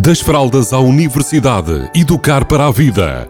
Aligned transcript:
Das 0.00 0.20
fraldas 0.20 0.72
à 0.72 0.78
universidade, 0.78 1.90
educar 1.92 2.46
para 2.46 2.66
a 2.66 2.70
vida. 2.70 3.28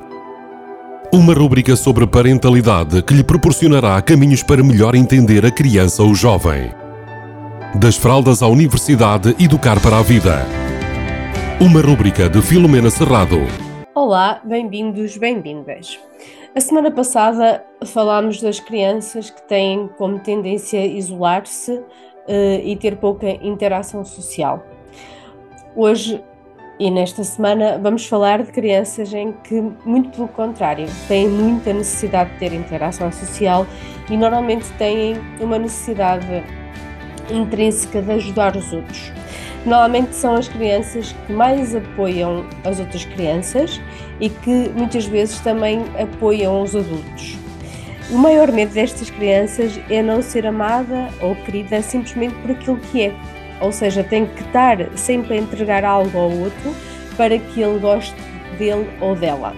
Uma 1.10 1.32
rubrica 1.32 1.74
sobre 1.74 2.06
parentalidade 2.06 3.02
que 3.02 3.14
lhe 3.14 3.24
proporcionará 3.24 4.02
caminhos 4.02 4.42
para 4.42 4.62
melhor 4.62 4.94
entender 4.94 5.46
a 5.46 5.50
criança 5.50 6.02
ou 6.02 6.14
jovem. 6.14 6.70
Das 7.74 7.96
fraldas 7.96 8.42
à 8.42 8.48
universidade, 8.48 9.34
educar 9.42 9.80
para 9.80 9.96
a 9.96 10.02
vida. 10.02 10.44
Uma 11.58 11.80
rubrica 11.80 12.28
de 12.28 12.42
Filomena 12.42 12.90
Serrado. 12.90 13.38
Olá, 13.94 14.38
bem-vindos, 14.44 15.16
bem-vindas. 15.16 15.98
A 16.54 16.60
semana 16.60 16.90
passada 16.90 17.64
falámos 17.86 18.42
das 18.42 18.60
crianças 18.60 19.30
que 19.30 19.40
têm 19.48 19.88
como 19.96 20.18
tendência 20.18 20.84
isolar-se 20.84 21.72
uh, 21.72 21.84
e 22.62 22.76
ter 22.76 22.98
pouca 22.98 23.26
interação 23.26 24.04
social. 24.04 24.62
Hoje 25.74 26.22
e 26.78 26.90
nesta 26.90 27.24
semana 27.24 27.78
vamos 27.82 28.06
falar 28.06 28.42
de 28.42 28.52
crianças 28.52 29.12
em 29.12 29.32
que, 29.32 29.60
muito 29.84 30.10
pelo 30.10 30.28
contrário, 30.28 30.86
têm 31.08 31.28
muita 31.28 31.72
necessidade 31.72 32.30
de 32.32 32.38
ter 32.38 32.52
interação 32.52 33.10
social 33.10 33.66
e 34.08 34.16
normalmente 34.16 34.70
têm 34.78 35.16
uma 35.40 35.58
necessidade 35.58 36.44
intrínseca 37.30 38.00
de 38.00 38.12
ajudar 38.12 38.56
os 38.56 38.72
outros. 38.72 39.12
Normalmente 39.66 40.14
são 40.14 40.36
as 40.36 40.46
crianças 40.46 41.12
que 41.26 41.32
mais 41.32 41.74
apoiam 41.74 42.46
as 42.64 42.78
outras 42.78 43.04
crianças 43.04 43.80
e 44.20 44.30
que 44.30 44.70
muitas 44.74 45.04
vezes 45.04 45.40
também 45.40 45.82
apoiam 46.00 46.62
os 46.62 46.76
adultos. 46.76 47.36
O 48.10 48.16
maior 48.16 48.52
medo 48.52 48.72
destas 48.72 49.10
crianças 49.10 49.78
é 49.90 50.00
não 50.00 50.22
ser 50.22 50.46
amada 50.46 51.08
ou 51.20 51.34
querida 51.34 51.82
simplesmente 51.82 52.34
por 52.36 52.52
aquilo 52.52 52.78
que 52.78 53.02
é 53.02 53.14
ou 53.60 53.72
seja, 53.72 54.02
tem 54.04 54.26
que 54.26 54.42
estar 54.42 54.76
sempre 54.96 55.34
a 55.34 55.36
entregar 55.36 55.84
algo 55.84 56.16
ao 56.18 56.30
outro 56.30 56.74
para 57.16 57.38
que 57.38 57.60
ele 57.60 57.78
goste 57.78 58.14
dele 58.58 58.88
ou 59.00 59.14
dela. 59.14 59.54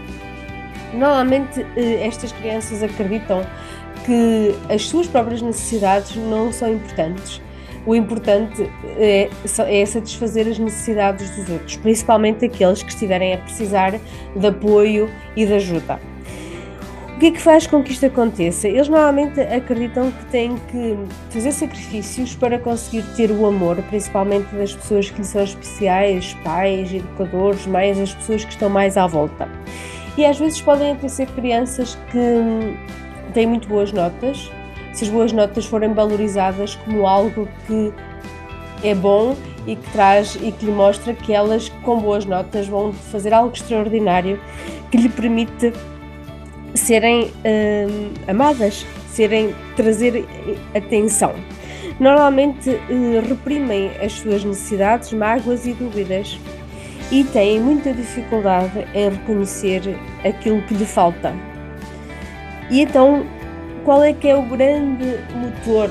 Normalmente, 0.92 1.64
eh, 1.76 2.06
estas 2.06 2.32
crianças 2.32 2.82
acreditam 2.82 3.44
que 4.04 4.54
as 4.72 4.82
suas 4.86 5.06
próprias 5.06 5.40
necessidades 5.42 6.16
não 6.16 6.52
são 6.52 6.72
importantes. 6.72 7.40
O 7.86 7.94
importante 7.94 8.68
é, 8.98 9.30
é 9.68 9.86
satisfazer 9.86 10.46
as 10.46 10.58
necessidades 10.58 11.30
dos 11.36 11.48
outros, 11.48 11.76
principalmente 11.76 12.44
aqueles 12.44 12.82
que 12.82 12.90
estiverem 12.90 13.34
a 13.34 13.38
precisar 13.38 13.98
de 14.36 14.46
apoio 14.46 15.08
e 15.36 15.46
de 15.46 15.54
ajuda 15.54 16.09
que 17.20 17.26
é 17.26 17.30
que 17.32 17.40
faz 17.40 17.66
com 17.66 17.82
que 17.82 17.92
isto 17.92 18.06
aconteça? 18.06 18.66
Eles 18.66 18.88
normalmente 18.88 19.38
acreditam 19.42 20.10
que 20.10 20.24
têm 20.30 20.56
que 20.56 20.96
fazer 21.28 21.52
sacrifícios 21.52 22.34
para 22.34 22.58
conseguir 22.58 23.02
ter 23.14 23.30
o 23.30 23.44
amor, 23.44 23.76
principalmente 23.90 24.46
das 24.54 24.74
pessoas 24.74 25.10
que 25.10 25.18
lhe 25.18 25.26
são 25.26 25.44
especiais, 25.44 26.32
pais, 26.42 26.90
educadores, 26.90 27.66
mais 27.66 28.00
as 28.00 28.14
pessoas 28.14 28.42
que 28.42 28.52
estão 28.52 28.70
mais 28.70 28.96
à 28.96 29.06
volta. 29.06 29.46
E 30.16 30.24
às 30.24 30.38
vezes 30.38 30.62
podem 30.62 30.92
até 30.92 31.08
ser 31.08 31.26
crianças 31.26 31.98
que 32.10 32.78
têm 33.34 33.46
muito 33.46 33.68
boas 33.68 33.92
notas, 33.92 34.50
se 34.94 35.04
as 35.04 35.10
boas 35.10 35.30
notas 35.30 35.66
forem 35.66 35.92
valorizadas 35.92 36.74
como 36.76 37.06
algo 37.06 37.46
que 37.66 37.92
é 38.82 38.94
bom 38.94 39.36
e 39.66 39.76
que 39.76 39.90
traz 39.92 40.36
e 40.36 40.50
que 40.52 40.64
lhe 40.64 40.72
mostra 40.72 41.12
que 41.12 41.34
elas 41.34 41.68
com 41.84 42.00
boas 42.00 42.24
notas 42.24 42.66
vão 42.66 42.94
fazer 42.94 43.34
algo 43.34 43.52
extraordinário 43.54 44.40
que 44.90 44.96
lhe 44.96 45.10
permite 45.10 45.70
serem 46.74 47.24
uh, 47.24 48.30
amadas, 48.30 48.86
serem 49.08 49.54
trazer 49.76 50.24
atenção. 50.74 51.34
Normalmente 51.98 52.70
uh, 52.70 53.28
reprimem 53.28 53.90
as 54.02 54.12
suas 54.12 54.44
necessidades, 54.44 55.12
mágoas 55.12 55.66
e 55.66 55.72
dúvidas 55.72 56.38
e 57.10 57.24
têm 57.24 57.60
muita 57.60 57.92
dificuldade 57.92 58.86
em 58.94 59.10
reconhecer 59.10 59.82
aquilo 60.24 60.62
que 60.62 60.74
lhe 60.74 60.86
falta. 60.86 61.34
E 62.70 62.80
então, 62.82 63.26
qual 63.84 64.02
é 64.02 64.12
que 64.12 64.28
é 64.28 64.36
o 64.36 64.42
grande 64.42 65.18
motor 65.34 65.90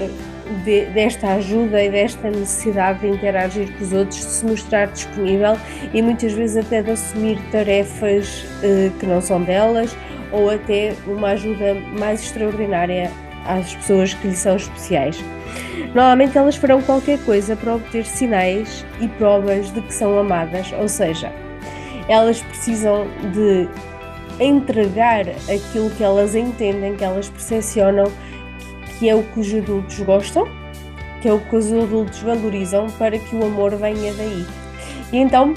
de, 0.63 0.85
desta 0.85 1.33
ajuda 1.33 1.83
e 1.83 1.89
desta 1.89 2.29
necessidade 2.29 2.99
de 2.99 3.07
interagir 3.07 3.71
com 3.77 3.83
os 3.83 3.93
outros, 3.93 4.19
de 4.19 4.31
se 4.31 4.45
mostrar 4.45 4.87
disponível 4.87 5.57
e 5.93 6.01
muitas 6.01 6.31
vezes 6.33 6.57
até 6.65 6.81
de 6.81 6.91
assumir 6.91 7.39
tarefas 7.51 8.45
uh, 8.63 8.97
que 8.99 9.05
não 9.05 9.21
são 9.21 9.41
delas 9.43 9.95
ou 10.31 10.49
até 10.49 10.93
uma 11.07 11.29
ajuda 11.29 11.75
mais 11.97 12.21
extraordinária 12.21 13.11
às 13.45 13.73
pessoas 13.75 14.13
que 14.13 14.27
lhe 14.27 14.35
são 14.35 14.55
especiais. 14.55 15.23
Normalmente 15.93 16.37
elas 16.37 16.55
farão 16.55 16.81
qualquer 16.81 17.19
coisa 17.25 17.55
para 17.55 17.75
obter 17.75 18.05
sinais 18.05 18.85
e 18.99 19.07
provas 19.07 19.71
de 19.73 19.81
que 19.81 19.93
são 19.93 20.19
amadas, 20.19 20.71
ou 20.73 20.87
seja, 20.87 21.31
elas 22.07 22.41
precisam 22.41 23.07
de 23.33 23.67
entregar 24.43 25.27
aquilo 25.51 25.89
que 25.91 26.03
elas 26.03 26.35
entendem, 26.35 26.95
que 26.95 27.03
elas 27.03 27.29
percepcionam 27.29 28.11
que 28.97 29.09
é 29.09 29.15
o 29.15 29.23
que 29.23 29.39
os 29.39 29.53
adultos 29.53 29.99
gostam, 30.01 30.47
que 31.21 31.27
é 31.27 31.33
o 31.33 31.39
que 31.39 31.55
os 31.55 31.71
adultos 31.71 32.19
valorizam 32.21 32.87
para 32.97 33.17
que 33.17 33.35
o 33.35 33.43
amor 33.43 33.75
venha 33.75 34.13
daí. 34.13 34.45
E 35.11 35.17
então 35.17 35.53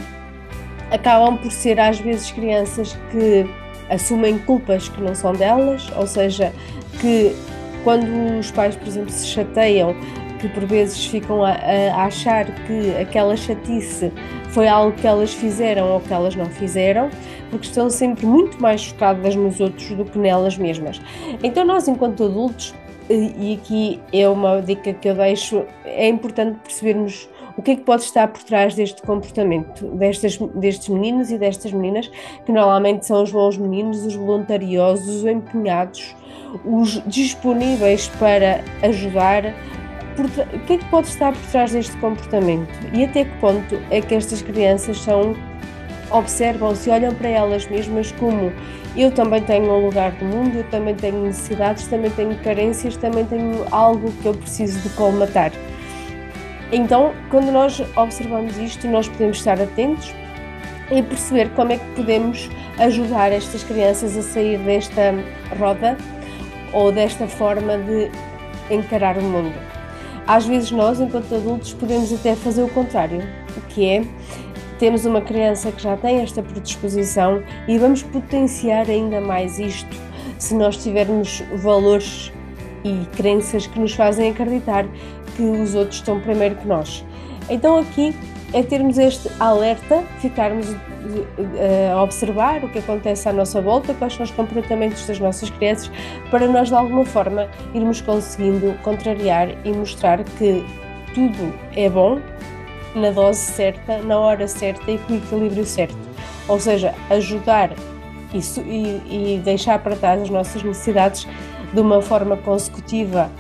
acabam 0.91 1.37
por 1.37 1.51
ser 1.51 1.79
às 1.79 1.99
vezes 1.99 2.31
crianças 2.31 2.99
que 3.11 3.47
assumem 3.93 4.39
culpas 4.39 4.89
que 4.89 5.01
não 5.01 5.15
são 5.15 5.33
delas, 5.33 5.87
ou 5.97 6.07
seja, 6.07 6.53
que 7.01 7.35
quando 7.85 8.39
os 8.39 8.51
pais, 8.51 8.77
por 8.77 8.89
exemplo, 8.89 9.11
se 9.11 9.27
chateiam, 9.27 9.95
que 10.41 10.49
por 10.49 10.65
vezes 10.65 11.07
ficam 11.07 11.45
a, 11.45 11.53
a, 11.53 12.05
achar 12.05 12.47
que 12.67 12.97
aquela 13.01 13.37
chatice 13.37 14.13
foi 14.51 14.67
algo 14.67 14.97
que 14.97 15.07
elas 15.07 15.33
fizeram 15.33 15.89
ou 15.93 16.01
que 16.01 16.13
elas 16.13 16.35
não 16.35 16.47
fizeram, 16.47 17.11
porque 17.51 17.67
estão 17.67 17.89
sempre 17.89 18.27
muito 18.27 18.61
mais 18.61 18.85
focadas 18.85 19.37
nos 19.37 19.61
outros 19.61 19.91
do 19.91 20.05
que 20.05 20.19
nelas 20.19 20.57
mesmas. 20.59 21.01
Então, 21.43 21.65
nós, 21.65 21.87
enquanto 21.87 22.25
adultos, 22.25 22.75
e 23.09 23.59
aqui 23.61 24.01
é 24.13 24.29
uma 24.29 24.61
dica 24.61 24.93
que 24.93 25.09
eu 25.09 25.15
deixo, 25.15 25.65
é 25.85 26.09
importante 26.09 26.59
percebermos 26.63 27.29
o 27.57 27.63
que 27.63 27.73
é 27.73 27.77
que 27.77 27.83
pode 27.83 28.03
estar 28.03 28.29
por 28.29 28.43
trás 28.43 28.75
deste 28.75 29.03
comportamento 29.03 29.87
destes, 29.97 30.39
destes 30.55 30.89
meninos 30.89 31.31
e 31.31 31.39
destas 31.39 31.73
meninas, 31.73 32.11
que 32.45 32.53
normalmente 32.53 33.07
são 33.07 33.23
os 33.23 33.31
bons 33.31 33.57
meninos, 33.57 34.05
os 34.05 34.15
voluntariosos, 34.15 35.09
os 35.09 35.25
empenhados, 35.25 36.15
os 36.65 37.03
disponíveis 37.07 38.09
para 38.19 38.63
ajudar. 38.83 39.55
Por, 40.17 40.27
o 40.27 40.61
que 40.67 40.75
é 40.75 40.79
que 40.79 40.85
pode 40.91 41.09
estar 41.09 41.33
por 41.33 41.51
trás 41.51 41.73
deste 41.73 41.97
comportamento? 41.97 42.69
E 42.93 43.05
até 43.05 43.25
que 43.25 43.39
ponto 43.39 43.81
é 43.91 44.01
que 44.01 44.15
estas 44.15 44.43
crianças 44.43 44.99
são 44.99 45.35
observam-se 46.11 46.91
olham 46.91 47.15
para 47.15 47.29
elas 47.29 47.67
mesmas 47.69 48.13
como 48.13 48.53
eu 48.95 49.11
também 49.11 49.43
tenho 49.43 49.73
um 49.73 49.87
lugar 49.87 50.13
do 50.13 50.25
mundo, 50.27 50.57
eu 50.57 50.65
também 50.65 50.95
tenho 50.95 51.23
necessidades, 51.23 51.87
também 51.87 52.11
tenho 52.11 52.37
carências, 52.41 52.97
também 52.97 53.25
tenho 53.25 53.65
algo 53.71 54.13
que 54.21 54.27
eu 54.27 54.35
preciso 54.35 54.79
de 54.81 54.91
colmatar. 54.91 55.51
Então, 56.73 57.13
quando 57.29 57.53
nós 57.53 57.83
observamos 57.95 58.57
isto, 58.57 58.89
nós 58.89 59.07
podemos 59.07 59.37
estar 59.37 59.61
atentos 59.61 60.15
e 60.91 61.03
perceber 61.03 61.51
como 61.51 61.73
é 61.73 61.77
que 61.77 61.85
podemos 61.95 62.49
ajudar 62.79 63.31
estas 63.31 63.63
crianças 63.63 64.17
a 64.17 64.23
sair 64.23 64.59
desta 64.59 65.15
roda 65.59 65.99
ou 66.73 66.91
desta 66.91 67.29
forma 67.29 67.77
de 67.77 68.11
encarar 68.75 69.19
o 69.19 69.23
mundo. 69.23 69.55
Às 70.27 70.47
vezes 70.47 70.71
nós, 70.71 70.99
enquanto 70.99 71.35
adultos, 71.35 71.75
podemos 71.75 72.11
até 72.11 72.35
fazer 72.35 72.63
o 72.63 72.69
contrário, 72.69 73.23
que 73.69 73.87
é 73.87 74.03
temos 74.79 75.05
uma 75.05 75.21
criança 75.21 75.71
que 75.71 75.83
já 75.83 75.97
tem 75.97 76.23
esta 76.23 76.43
predisposição 76.43 77.43
e 77.69 77.77
vamos 77.77 78.03
potenciar 78.03 78.89
ainda 78.89 79.21
mais 79.21 79.59
isto 79.59 79.95
se 80.39 80.55
nós 80.55 80.83
tivermos 80.83 81.43
valores 81.57 82.33
e 82.85 83.07
crenças 83.17 83.67
que 83.67 83.79
nos 83.79 83.93
fazem 83.93 84.31
acreditar 84.31 84.87
que 85.37 85.43
os 85.43 85.75
outros 85.75 85.97
estão 85.97 86.21
primeiro 86.21 86.57
que 86.57 86.67
nós. 86.67 87.05
Então 87.49 87.79
aqui 87.79 88.15
é 88.53 88.63
termos 88.63 88.99
este 88.99 89.31
alerta, 89.41 90.03
ficarmos 90.19 90.75
eh, 91.57 91.91
a 91.93 92.03
observar 92.03 92.63
o 92.65 92.69
que 92.69 92.79
acontece 92.79 93.29
à 93.29 93.33
nossa 93.33 93.61
volta, 93.61 93.95
quais 93.95 94.15
são 94.15 94.25
os 94.25 94.31
comportamentos 94.31 95.07
das 95.07 95.19
nossas 95.19 95.51
crianças, 95.51 95.91
para 96.31 96.47
nós 96.47 96.69
de 96.69 96.75
alguma 96.75 97.05
forma 97.05 97.49
irmos 97.75 98.01
conseguindo 98.01 98.75
contrariar 98.83 99.49
e 99.65 99.73
mostrar 99.73 100.23
que 100.23 100.65
tudo 101.15 101.55
é 101.75 101.89
bom 101.89 102.21
na 102.95 103.11
dose 103.11 103.41
certa, 103.41 103.99
na 103.99 104.19
hora 104.19 104.47
certa 104.47 104.91
e 104.91 104.99
com 104.99 105.15
o 105.15 105.17
equilíbrio 105.17 105.65
certo. 105.65 105.97
Ou 106.47 106.61
seja, 106.61 106.95
ajudar 107.11 107.71
e, 108.35 109.37
e 109.37 109.41
deixar 109.43 109.79
para 109.79 109.97
trás 109.97 110.21
as 110.23 110.31
nossas 110.31 110.63
necessidades 110.63 111.27
de 111.73 111.81
uma 111.81 112.03
forma 112.03 112.37
consecutiva 112.37 113.31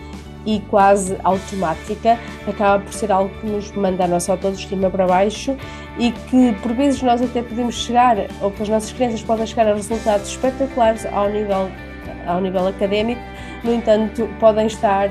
e 0.45 0.61
quase 0.71 1.17
automática, 1.23 2.19
acaba 2.49 2.83
por 2.83 2.93
ser 2.93 3.13
algo 3.13 3.31
que 3.41 3.47
nos 3.47 3.71
manda 3.73 4.05
a 4.05 4.09
nossa 4.09 4.33
autoestima 4.33 4.91
para 4.91 5.07
baixo 5.07 5.57
e 5.99 6.11
que 6.11 6.53
por 6.63 6.73
vezes 6.73 7.03
nós 7.03 7.23
até 7.23 7.43
podemos 7.43 7.75
chegar, 7.75 8.17
ou 8.41 8.51
que 8.51 8.63
as 8.63 8.69
nossas 8.69 8.93
crianças 8.93 9.23
podem 9.23 9.47
chegar 9.47 9.69
a 9.69 9.75
resultados 9.75 10.29
espetaculares 10.29 11.07
ao 11.07 11.29
nível, 11.29 11.71
ao 12.27 12.41
nível 12.41 12.67
académico, 12.67 13.23
no 13.63 13.73
entanto, 13.73 14.29
podem 14.41 14.67
estar 14.67 15.09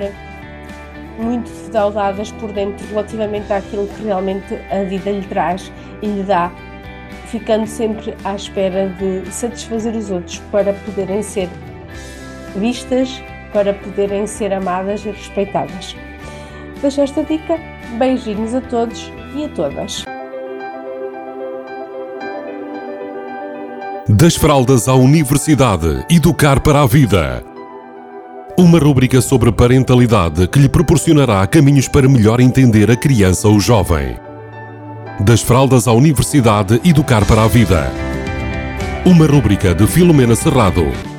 muito 1.17 1.49
defraudadas 1.49 2.31
por 2.31 2.51
dentro 2.51 2.85
relativamente 2.87 3.51
àquilo 3.53 3.87
que 3.87 4.03
realmente 4.03 4.55
a 4.71 4.83
vida 4.83 5.11
lhe 5.11 5.25
traz 5.27 5.71
e 6.01 6.07
lhe 6.07 6.23
dá 6.23 6.51
ficando 7.27 7.65
sempre 7.65 8.13
à 8.25 8.35
espera 8.35 8.89
de 8.89 9.31
satisfazer 9.31 9.95
os 9.95 10.11
outros 10.11 10.39
para 10.51 10.73
poderem 10.73 11.23
ser 11.23 11.49
vistas, 12.55 13.23
para 13.53 13.73
poderem 13.73 14.25
ser 14.27 14.53
amadas 14.53 15.05
e 15.05 15.11
respeitadas. 15.11 15.95
Deixo 16.81 17.01
esta 17.01 17.23
dica, 17.23 17.59
beijinhos 17.97 18.55
a 18.55 18.61
todos 18.61 19.11
e 19.35 19.45
a 19.45 19.49
todas. 19.49 20.03
Das 24.09 24.35
fraldas 24.35 24.87
à 24.87 24.93
universidade, 24.93 26.05
educar 26.09 26.59
para 26.59 26.81
a 26.81 26.87
vida. 26.87 27.43
Uma 28.57 28.77
rúbrica 28.77 29.21
sobre 29.21 29.51
parentalidade 29.51 30.47
que 30.47 30.59
lhe 30.59 30.67
proporcionará 30.67 31.45
caminhos 31.47 31.87
para 31.87 32.09
melhor 32.09 32.39
entender 32.41 32.91
a 32.91 32.95
criança 32.95 33.47
ou 33.47 33.59
jovem. 33.59 34.17
Das 35.19 35.41
fraldas 35.41 35.87
à 35.87 35.93
universidade, 35.93 36.81
educar 36.83 37.25
para 37.25 37.43
a 37.43 37.47
vida. 37.47 37.91
Uma 39.05 39.25
rúbrica 39.25 39.73
de 39.73 39.87
Filomena 39.87 40.35
Serrado. 40.35 41.10